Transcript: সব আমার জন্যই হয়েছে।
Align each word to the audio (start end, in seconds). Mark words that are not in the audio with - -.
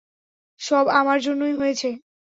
সব 0.61 0.85
আমার 0.91 1.17
জন্যই 1.21 1.55
হয়েছে। 1.55 1.89